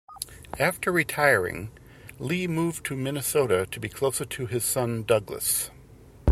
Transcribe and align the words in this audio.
After 0.57 0.91
retiring, 0.91 1.69
Lee 2.17 2.47
moved 2.47 2.87
to 2.87 2.95
Minnesota 2.95 3.67
to 3.69 3.79
be 3.79 3.87
closer 3.87 4.25
to 4.25 4.47
his 4.47 4.63
son 4.65 5.03
Douglas. 5.03 5.69